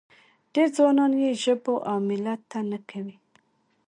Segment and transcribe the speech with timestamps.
[0.53, 3.15] ډېر ځوانان یې ژبو او ملت ته نه کوي.